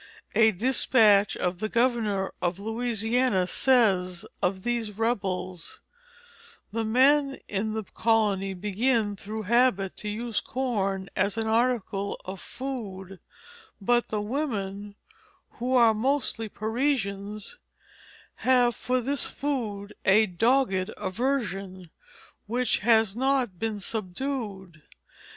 [0.33, 5.79] A despatch of the governor of Louisiana says of these rebels:
[6.71, 12.41] "The men in the colony begin through habit to use corn as an article of
[12.41, 13.19] food;
[13.79, 14.95] but the women,
[15.59, 17.59] who are mostly Parisians,
[18.37, 21.91] have for this food a dogged aversion,
[22.47, 24.81] which has not been subdued.